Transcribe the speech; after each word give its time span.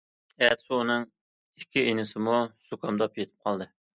ئەتىسى 0.45 0.71
ئۇنىڭ 0.77 1.03
ئىككى 1.61 1.83
ئىنىسىمۇ 1.91 2.39
زۇكامداپ 2.71 3.21
يېتىپ 3.23 3.49
قالدى. 3.49 3.71